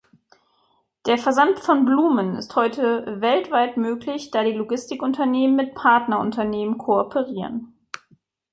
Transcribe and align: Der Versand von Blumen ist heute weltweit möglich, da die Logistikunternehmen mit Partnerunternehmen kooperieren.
Der 1.05 1.19
Versand 1.19 1.59
von 1.59 1.85
Blumen 1.85 2.35
ist 2.35 2.55
heute 2.55 3.17
weltweit 3.21 3.77
möglich, 3.77 4.31
da 4.31 4.43
die 4.43 4.51
Logistikunternehmen 4.51 5.55
mit 5.55 5.75
Partnerunternehmen 5.75 6.79
kooperieren. 6.79 7.75